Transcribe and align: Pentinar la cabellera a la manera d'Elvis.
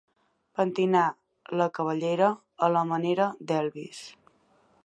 Pentinar 0.59 1.03
la 1.61 1.69
cabellera 1.79 2.31
a 2.69 2.73
la 2.77 2.85
manera 2.93 3.29
d'Elvis. 3.53 4.05